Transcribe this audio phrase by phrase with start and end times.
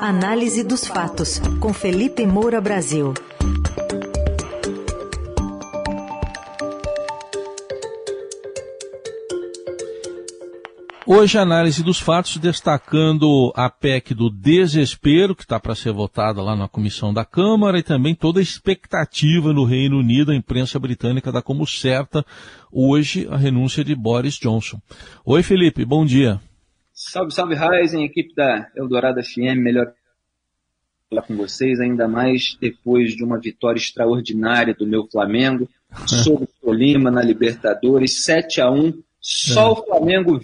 [0.00, 3.14] Análise dos fatos, com Felipe Moura Brasil.
[11.04, 16.54] Hoje, análise dos fatos, destacando a PEC do desespero, que está para ser votada lá
[16.54, 21.32] na comissão da Câmara, e também toda a expectativa no Reino Unido, a imprensa britânica
[21.32, 22.24] dá como certa
[22.70, 24.80] hoje a renúncia de Boris Johnson.
[25.24, 26.40] Oi, Felipe, bom dia.
[27.00, 29.94] Salve, salve, Ryzen, equipe da Eldorado FM, melhor
[31.08, 35.68] falar com vocês, ainda mais depois de uma vitória extraordinária do meu Flamengo
[36.08, 39.70] sobre o Tolima na Libertadores, 7 a 1 só é.
[39.70, 40.40] o Flamengo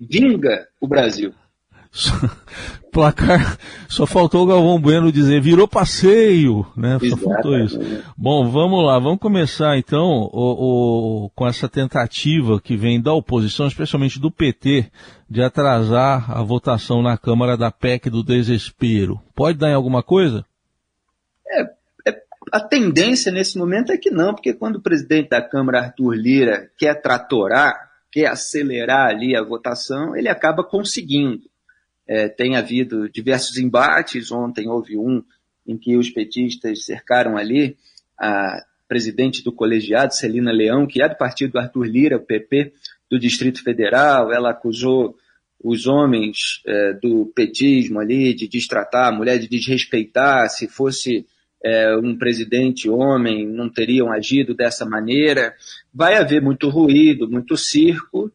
[0.00, 1.34] vinga o Brasil.
[2.92, 6.98] Placar, só faltou o Galvão Bueno dizer, virou passeio, né?
[7.08, 7.78] Só faltou isso.
[8.16, 13.66] Bom, vamos lá, vamos começar então o, o, com essa tentativa que vem da oposição,
[13.66, 14.90] especialmente do PT,
[15.28, 19.20] de atrasar a votação na Câmara da PEC do desespero.
[19.34, 20.44] Pode dar em alguma coisa?
[21.46, 21.62] É,
[22.08, 26.14] é, a tendência nesse momento é que não, porque quando o presidente da Câmara, Arthur
[26.14, 31.42] Lira, quer tratorar, quer acelerar ali a votação, ele acaba conseguindo.
[32.08, 35.22] É, tem havido diversos embates, ontem houve um
[35.66, 37.76] em que os petistas cercaram ali
[38.18, 42.72] a presidente do colegiado, Celina Leão, que é do partido do Arthur Lira, o PP,
[43.10, 45.14] do Distrito Federal, ela acusou
[45.62, 51.26] os homens é, do petismo ali de destratar a mulher, de desrespeitar, se fosse
[51.62, 55.54] é, um presidente homem, não teriam agido dessa maneira.
[55.92, 58.30] Vai haver muito ruído, muito circo.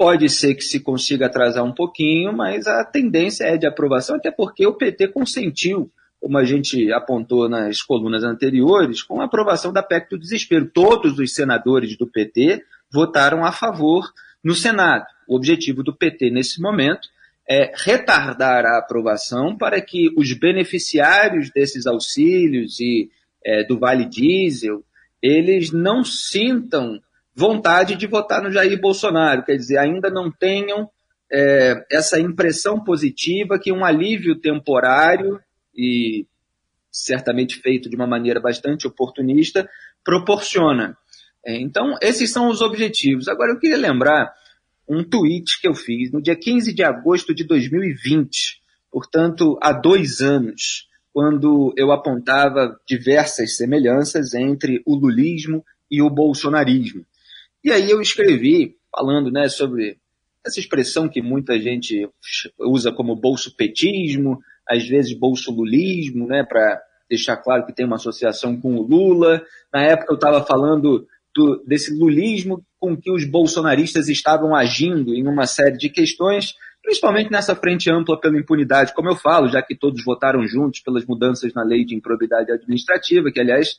[0.00, 4.30] Pode ser que se consiga atrasar um pouquinho, mas a tendência é de aprovação, até
[4.30, 9.82] porque o PT consentiu, como a gente apontou nas colunas anteriores, com a aprovação da
[9.82, 10.70] PEC do desespero.
[10.72, 14.10] Todos os senadores do PT votaram a favor
[14.42, 15.04] no Senado.
[15.28, 17.06] O objetivo do PT nesse momento
[17.46, 23.10] é, retardar a aprovação para que os beneficiários desses auxílios e
[23.44, 24.82] é, do Vale Diesel,
[25.20, 27.02] eles não sintam
[27.40, 30.90] vontade de votar no Jair Bolsonaro, quer dizer, ainda não tenham
[31.32, 35.40] é, essa impressão positiva que um alívio temporário
[35.74, 36.26] e
[36.92, 39.66] certamente feito de uma maneira bastante oportunista
[40.04, 40.94] proporciona.
[41.46, 43.26] É, então, esses são os objetivos.
[43.26, 44.30] Agora, eu queria lembrar
[44.86, 48.60] um tweet que eu fiz no dia 15 de agosto de 2020,
[48.92, 57.06] portanto, há dois anos, quando eu apontava diversas semelhanças entre o lulismo e o bolsonarismo.
[57.62, 59.98] E aí eu escrevi, falando né, sobre
[60.44, 62.08] essa expressão que muita gente
[62.58, 64.38] usa como bolso-petismo,
[64.68, 69.42] às vezes bolso-lulismo, né, para deixar claro que tem uma associação com o Lula.
[69.72, 75.26] Na época eu estava falando do, desse lulismo com que os bolsonaristas estavam agindo em
[75.26, 79.76] uma série de questões, principalmente nessa frente ampla pela impunidade, como eu falo, já que
[79.76, 83.78] todos votaram juntos pelas mudanças na lei de improbidade administrativa, que, aliás,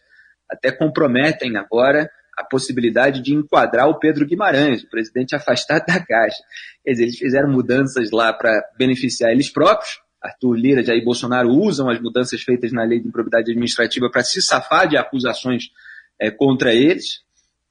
[0.49, 6.43] até comprometem agora a possibilidade de enquadrar o Pedro Guimarães, o presidente afastado da Caixa.
[6.83, 9.99] Quer dizer, eles fizeram mudanças lá para beneficiar eles próprios.
[10.21, 14.41] Arthur Lira, Jair Bolsonaro usam as mudanças feitas na lei de improbidade administrativa para se
[14.41, 15.71] safar de acusações
[16.19, 17.21] é, contra eles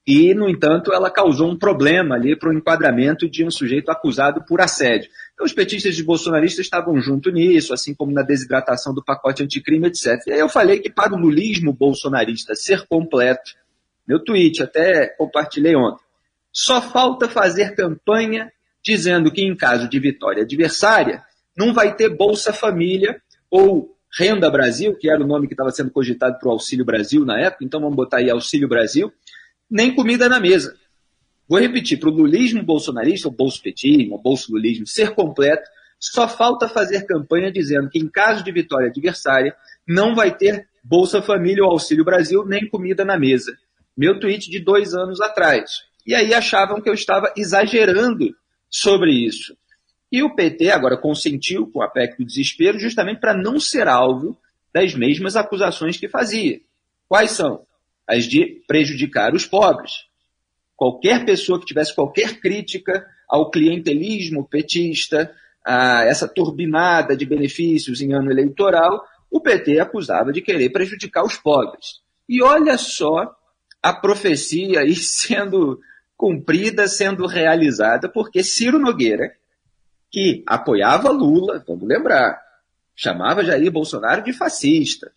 [0.06, 4.42] e, no entanto, ela causou um problema ali para o enquadramento de um sujeito acusado
[4.44, 5.08] por assédio.
[5.34, 9.86] Então, os petistas e bolsonaristas estavam junto nisso, assim como na desidratação do pacote anticrime,
[9.86, 10.18] etc.
[10.26, 13.52] E aí eu falei que para o lulismo bolsonarista ser completo,
[14.06, 16.02] meu tweet até compartilhei ontem,
[16.52, 18.50] só falta fazer campanha
[18.82, 21.22] dizendo que em caso de vitória adversária,
[21.56, 25.90] não vai ter Bolsa Família ou Renda Brasil, que era o nome que estava sendo
[25.90, 29.12] cogitado para o Auxílio Brasil na época, então vamos botar aí Auxílio Brasil,
[29.70, 30.76] nem comida na mesa.
[31.48, 35.68] Vou repetir, para o lulismo bolsonarista, o bolso-petismo, o bolso-lulismo ser completo,
[35.98, 39.54] só falta fazer campanha dizendo que em caso de vitória adversária,
[39.86, 43.56] não vai ter Bolsa Família ou Auxílio Brasil, nem comida na mesa.
[44.00, 45.82] Meu tweet de dois anos atrás.
[46.06, 48.34] E aí achavam que eu estava exagerando
[48.70, 49.54] sobre isso.
[50.10, 54.38] E o PT agora consentiu com a PEC do desespero justamente para não ser alvo
[54.72, 56.62] das mesmas acusações que fazia.
[57.06, 57.66] Quais são?
[58.10, 60.06] as de prejudicar os pobres.
[60.74, 65.32] Qualquer pessoa que tivesse qualquer crítica ao clientelismo petista,
[65.64, 71.36] a essa turbinada de benefícios em ano eleitoral, o PT acusava de querer prejudicar os
[71.36, 72.00] pobres.
[72.28, 73.32] E olha só
[73.82, 75.80] a profecia aí sendo
[76.16, 79.34] cumprida, sendo realizada, porque Ciro Nogueira,
[80.10, 82.38] que apoiava Lula, vamos lembrar,
[82.94, 85.10] chamava Jair Bolsonaro de fascista,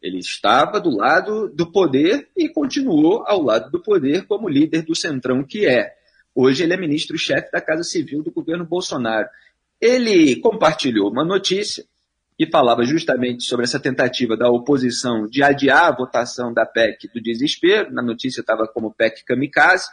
[0.00, 4.94] ele estava do lado do poder e continuou ao lado do poder como líder do
[4.94, 5.92] Centrão que é.
[6.34, 9.28] Hoje ele é ministro-chefe da Casa Civil do governo Bolsonaro.
[9.80, 11.84] Ele compartilhou uma notícia
[12.38, 17.20] que falava justamente sobre essa tentativa da oposição de adiar a votação da PEC do
[17.20, 19.88] desespero, na notícia estava como PEC kamikaze,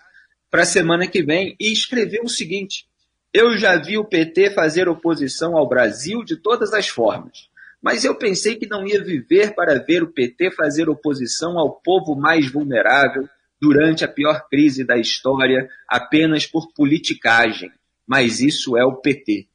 [0.51, 2.85] para a semana que vem, e escreveu o seguinte:
[3.33, 7.49] Eu já vi o PT fazer oposição ao Brasil de todas as formas,
[7.81, 12.15] mas eu pensei que não ia viver para ver o PT fazer oposição ao povo
[12.15, 13.27] mais vulnerável
[13.59, 17.71] durante a pior crise da história apenas por politicagem.
[18.05, 19.47] Mas isso é o PT.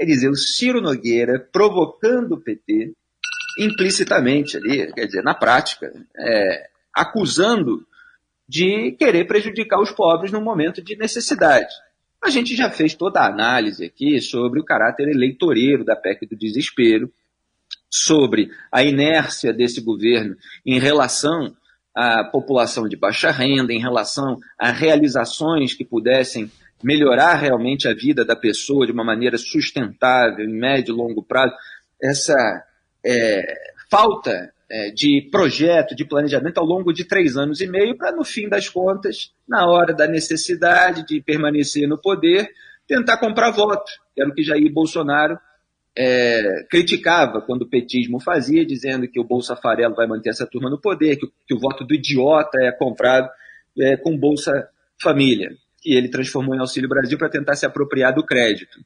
[0.00, 2.94] Quer dizer, o Ciro Nogueira provocando o PT
[3.58, 7.86] implicitamente ali, quer dizer, na prática, é, acusando
[8.48, 11.68] de querer prejudicar os pobres num momento de necessidade.
[12.24, 16.34] A gente já fez toda a análise aqui sobre o caráter eleitoreiro da PEC do
[16.34, 17.12] desespero,
[17.90, 21.54] sobre a inércia desse governo em relação
[21.94, 26.50] à população de baixa renda, em relação a realizações que pudessem
[26.82, 31.54] melhorar realmente a vida da pessoa de uma maneira sustentável, em médio e longo prazo,
[32.02, 32.34] essa
[33.04, 33.54] é,
[33.90, 38.24] falta é, de projeto, de planejamento ao longo de três anos e meio, para, no
[38.24, 42.48] fim das contas, na hora da necessidade de permanecer no poder,
[42.86, 45.38] tentar comprar voto, era o que Jair Bolsonaro
[45.96, 50.70] é, criticava quando o petismo fazia, dizendo que o Bolsa Farelo vai manter essa turma
[50.70, 53.28] no poder, que, que o voto do idiota é comprado
[53.78, 54.68] é, com Bolsa
[55.00, 55.50] Família
[55.80, 58.78] que ele transformou em Auxílio Brasil para tentar se apropriar do crédito.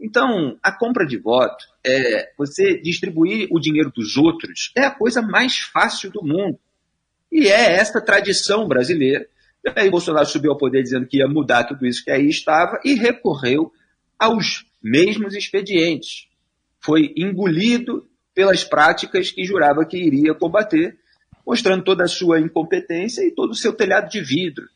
[0.00, 5.20] Então, a compra de voto, é, você distribuir o dinheiro dos outros, é a coisa
[5.20, 6.58] mais fácil do mundo.
[7.30, 9.26] E é esta tradição brasileira.
[9.64, 12.80] E aí Bolsonaro subiu ao poder dizendo que ia mudar tudo isso que aí estava
[12.84, 13.72] e recorreu
[14.18, 16.28] aos mesmos expedientes.
[16.80, 20.96] Foi engolido pelas práticas que jurava que iria combater,
[21.44, 24.68] mostrando toda a sua incompetência e todo o seu telhado de vidro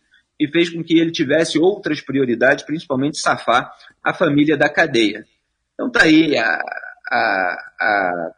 [0.42, 3.72] e fez com que ele tivesse outras prioridades, principalmente safar
[4.02, 5.24] a família da cadeia.
[5.72, 6.60] Então está aí a,
[7.08, 8.30] a, a,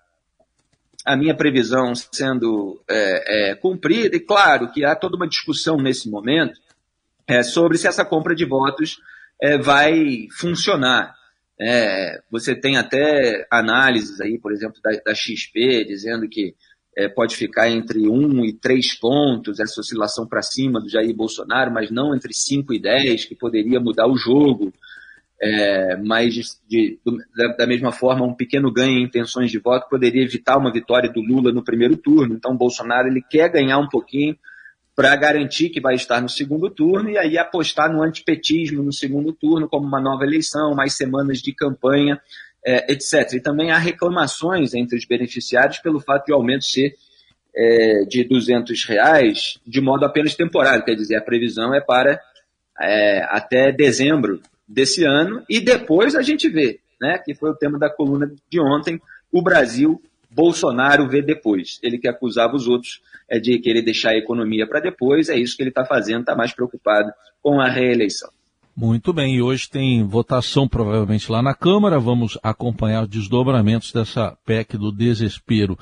[1.06, 6.11] a, minha previsão sendo é, é, cumprida, e claro que há toda uma discussão nesse
[6.11, 6.61] momento
[7.27, 8.99] é, sobre se essa compra de votos
[9.41, 11.15] é, vai funcionar.
[11.59, 16.55] É, você tem até análises aí, por exemplo, da, da XP, dizendo que
[16.96, 21.73] é, pode ficar entre 1 e 3 pontos, essa oscilação para cima do Jair Bolsonaro,
[21.73, 24.73] mas não entre 5 e 10, que poderia mudar o jogo.
[25.43, 26.99] É, mas de, de,
[27.58, 31.20] da, mesma forma, um pequeno ganho em intenções de voto poderia evitar uma vitória do
[31.20, 32.35] Lula no primeiro turno.
[32.35, 34.37] Então, Bolsonaro ele quer ganhar um pouquinho
[34.94, 39.32] para garantir que vai estar no segundo turno e aí apostar no antipetismo no segundo
[39.32, 42.20] turno como uma nova eleição, mais semanas de campanha
[42.64, 43.34] é, etc.
[43.34, 46.94] E também há reclamações entre os beneficiários pelo fato de o aumento ser
[47.55, 52.20] é, de 200 reais de modo apenas temporário, quer dizer, a previsão é para
[52.81, 57.78] é, até dezembro desse ano e depois a gente vê, né, que foi o tema
[57.78, 59.00] da coluna de ontem,
[59.31, 60.00] o Brasil,
[60.31, 61.78] Bolsonaro vê depois.
[61.82, 65.56] Ele que acusava os outros é, de querer deixar a economia para depois, é isso
[65.56, 67.12] que ele está fazendo, está mais preocupado
[67.43, 68.31] com a reeleição.
[68.76, 74.37] Muito bem, e hoje tem votação provavelmente lá na Câmara, vamos acompanhar os desdobramentos dessa
[74.44, 75.79] PEC do desespero.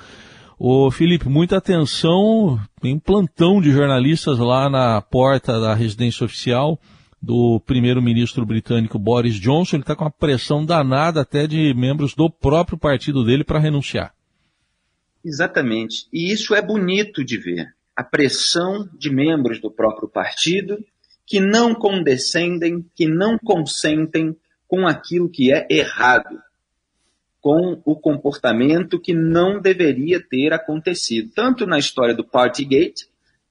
[0.59, 6.79] Ô Felipe, muita atenção, tem um plantão de jornalistas lá na porta da residência oficial
[7.21, 12.29] do primeiro-ministro britânico Boris Johnson, ele está com uma pressão danada até de membros do
[12.29, 14.13] próprio partido dele para renunciar.
[15.25, 20.77] Exatamente, e isso é bonito de ver, a pressão de membros do próprio partido
[21.33, 24.37] que não condescendem, que não consentem
[24.69, 26.39] com aquilo que é errado,
[27.41, 31.31] com o comportamento que não deveria ter acontecido.
[31.35, 33.09] Tanto na história do Partygate,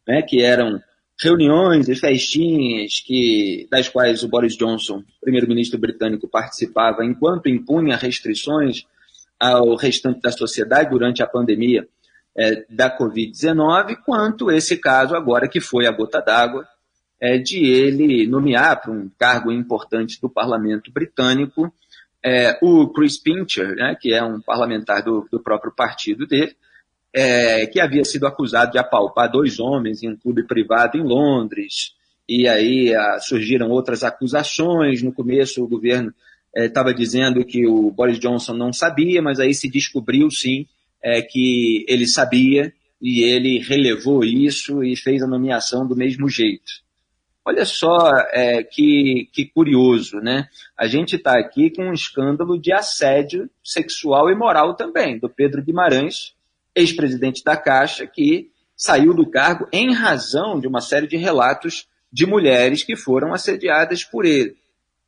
[0.07, 0.79] né, que eram
[1.19, 8.85] reuniões e festinhas que, das quais o Boris Johnson, primeiro-ministro britânico, participava enquanto impunha restrições
[9.39, 11.87] ao restante da sociedade durante a pandemia
[12.37, 16.67] é, da Covid-19, quanto esse caso agora que foi a gota d'água
[17.21, 21.71] é, de ele nomear para um cargo importante do parlamento britânico
[22.23, 26.55] é, o Chris Pincher, né, que é um parlamentar do, do próprio partido dele,
[27.13, 31.93] é, que havia sido acusado de apalpar dois homens em um clube privado em Londres.
[32.29, 35.01] E aí a, surgiram outras acusações.
[35.01, 36.13] No começo, o governo
[36.55, 40.67] estava é, dizendo que o Boris Johnson não sabia, mas aí se descobriu sim
[41.03, 46.71] é, que ele sabia e ele relevou isso e fez a nomeação do mesmo jeito.
[47.43, 50.47] Olha só é, que, que curioso, né?
[50.77, 55.63] A gente está aqui com um escândalo de assédio sexual e moral também, do Pedro
[55.63, 56.35] Guimarães,
[56.75, 62.25] ex-presidente da Caixa, que saiu do cargo em razão de uma série de relatos de
[62.27, 64.55] mulheres que foram assediadas por ele.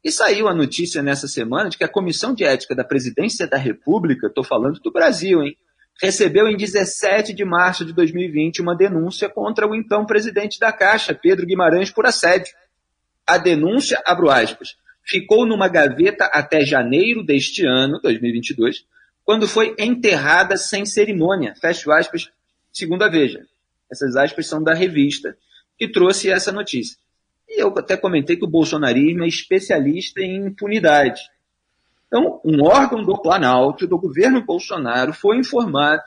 [0.04, 3.58] E saiu a notícia nessa semana de que a Comissão de Ética da Presidência da
[3.58, 5.56] República, estou falando do Brasil, hein,
[6.02, 11.14] recebeu em 17 de março de 2020 uma denúncia contra o então presidente da Caixa,
[11.14, 12.54] Pedro Guimarães, por assédio.
[13.26, 18.86] A denúncia, abro aspas, ficou numa gaveta até janeiro deste ano, 2022,
[19.24, 22.30] quando foi enterrada sem cerimônia, fecho aspas,
[22.72, 23.46] segundo a Veja.
[23.92, 25.38] Essas aspas são da revista
[25.78, 26.98] que trouxe essa notícia.
[27.48, 31.22] E eu até comentei que o bolsonarismo é especialista em impunidade.
[32.14, 36.04] Então, um órgão do Planalto, do governo Bolsonaro, foi informado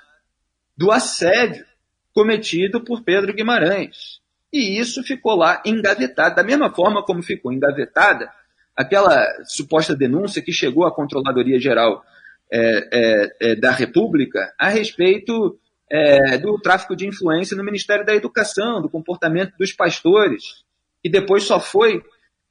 [0.79, 1.67] do assédio
[2.15, 4.21] cometido por Pedro Guimarães.
[4.53, 8.31] E isso ficou lá engavetado, da mesma forma como ficou engavetada
[8.77, 12.05] aquela suposta denúncia que chegou à Controladoria Geral
[12.53, 12.61] é,
[12.93, 15.59] é, é, da República a respeito
[15.91, 20.63] é, do tráfico de influência no Ministério da Educação, do comportamento dos pastores,
[21.03, 22.01] e depois só foi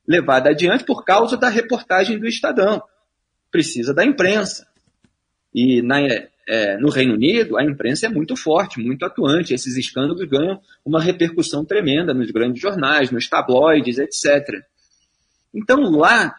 [0.05, 2.83] levada adiante por causa da reportagem do Estadão.
[3.55, 4.67] Precisa da imprensa.
[5.53, 6.01] E na,
[6.45, 9.53] é, no Reino Unido, a imprensa é muito forte, muito atuante.
[9.53, 14.61] Esses escândalos ganham uma repercussão tremenda nos grandes jornais, nos tabloides, etc.
[15.53, 16.35] Então lá,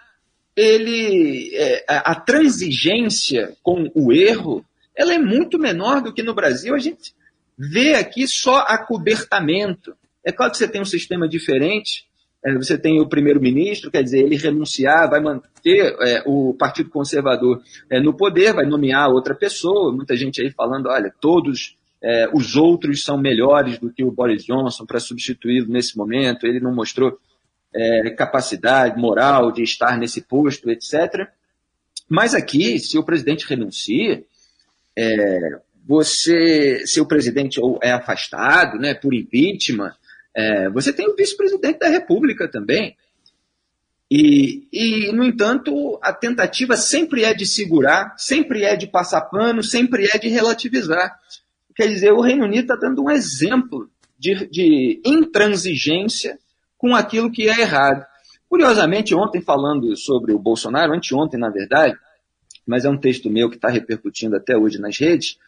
[0.54, 4.62] ele, é, a transigência com o erro
[4.94, 6.74] ela é muito menor do que no Brasil.
[6.74, 7.14] A gente
[7.56, 9.96] vê aqui só acobertamento.
[10.22, 12.05] É claro que você tem um sistema diferente, é,
[12.54, 18.00] você tem o primeiro-ministro, quer dizer, ele renunciar, vai manter é, o Partido Conservador é,
[18.00, 19.92] no poder, vai nomear outra pessoa.
[19.92, 24.44] Muita gente aí falando, olha, todos é, os outros são melhores do que o Boris
[24.44, 26.46] Johnson para substituí-lo nesse momento.
[26.46, 27.18] Ele não mostrou
[27.74, 31.28] é, capacidade moral de estar nesse posto, etc.
[32.08, 34.22] Mas aqui, se o presidente renuncia,
[34.96, 39.92] é, você, se o presidente é afastado né, por impeachment,
[40.36, 42.94] é, você tem o vice-presidente da República também.
[44.10, 49.62] E, e, no entanto, a tentativa sempre é de segurar, sempre é de passar pano,
[49.62, 51.18] sempre é de relativizar.
[51.74, 53.88] Quer dizer, o Reino Unido está dando um exemplo
[54.18, 56.38] de, de intransigência
[56.76, 58.04] com aquilo que é errado.
[58.46, 61.96] Curiosamente, ontem falando sobre o Bolsonaro, anteontem, na verdade,
[62.66, 65.38] mas é um texto meu que está repercutindo até hoje nas redes.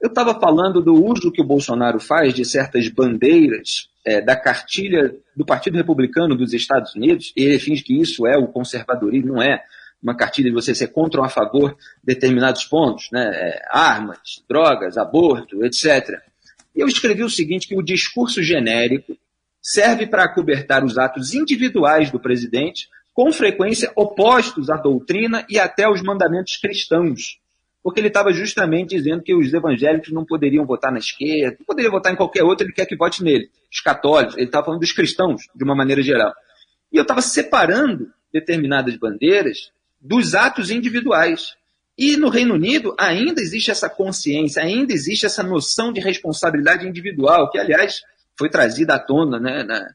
[0.00, 5.16] Eu estava falando do uso que o Bolsonaro faz de certas bandeiras é, da cartilha
[5.34, 9.42] do Partido Republicano dos Estados Unidos, e ele finge que isso é o conservadorismo, não
[9.42, 9.64] é
[10.02, 13.30] uma cartilha de você ser contra ou a favor de determinados pontos, né?
[13.34, 16.20] É, armas, drogas, aborto, etc.
[16.74, 19.16] E eu escrevi o seguinte, que o discurso genérico
[19.60, 25.84] serve para acobertar os atos individuais do presidente com frequência opostos à doutrina e até
[25.84, 27.40] aos mandamentos cristãos.
[27.86, 31.92] Porque ele estava justamente dizendo que os evangélicos não poderiam votar na esquerda, não poderiam
[31.92, 33.48] votar em qualquer outro, ele quer que vote nele.
[33.72, 36.34] Os católicos, ele estava falando dos cristãos, de uma maneira geral.
[36.92, 41.54] E eu estava separando determinadas bandeiras dos atos individuais.
[41.96, 47.48] E no Reino Unido ainda existe essa consciência, ainda existe essa noção de responsabilidade individual,
[47.52, 48.02] que, aliás,
[48.36, 49.86] foi trazida à tona né, na,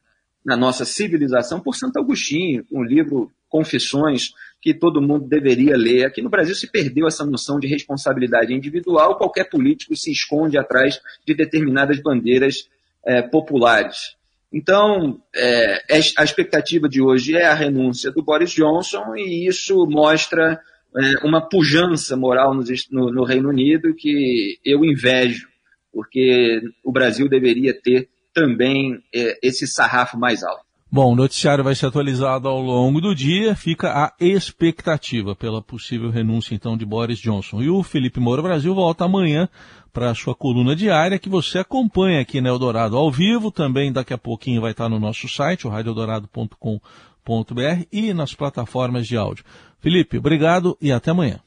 [0.42, 6.06] na nossa civilização por Santo Agostinho, um livro Confissões que todo mundo deveria ler.
[6.06, 11.00] Aqui no Brasil se perdeu essa noção de responsabilidade individual, qualquer político se esconde atrás
[11.26, 12.68] de determinadas bandeiras
[13.04, 14.16] é, populares.
[14.52, 15.82] Então, é,
[16.16, 20.60] a expectativa de hoje é a renúncia do Boris Johnson e isso mostra
[20.96, 25.48] é, uma pujança moral no, no, no Reino Unido que eu invejo,
[25.92, 29.02] porque o Brasil deveria ter também
[29.42, 30.64] esse sarrafo mais alto.
[30.94, 36.10] Bom, o noticiário vai ser atualizado ao longo do dia, fica a expectativa pela possível
[36.10, 37.62] renúncia então de Boris Johnson.
[37.62, 39.48] E o Felipe Moura Brasil volta amanhã
[39.90, 44.12] para a sua coluna diária que você acompanha aqui na Eldorado ao vivo, também daqui
[44.12, 49.46] a pouquinho vai estar no nosso site, o radioeldorado.com.br e nas plataformas de áudio.
[49.80, 51.40] Felipe, obrigado e até amanhã.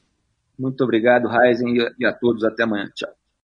[0.58, 2.90] Muito obrigado, Raizen, e a todos até amanhã.
[2.92, 3.10] Tchau.